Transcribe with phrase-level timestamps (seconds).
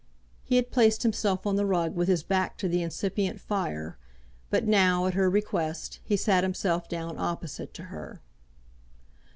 [0.43, 3.99] He had placed himself on the rug with his back to the incipient fire,
[4.49, 8.19] but now, at her request, he sat himself down opposite to her.